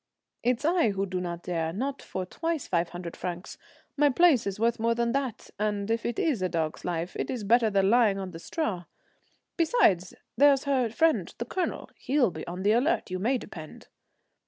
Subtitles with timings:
[0.41, 3.59] "It's I who do not dare not for twice five hundred francs.
[3.95, 7.29] My place is worth more than that; and if it is a dog's life, it
[7.29, 8.85] is better than lying on the straw.
[9.57, 13.89] Besides, there's her friend the Colonel, he'll be on the alert, you may depend."